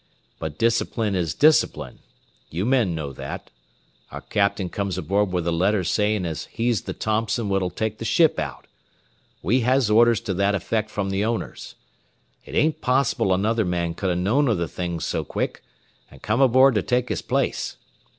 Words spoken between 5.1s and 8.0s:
with a letter sayin' as he's the Thompson what'll take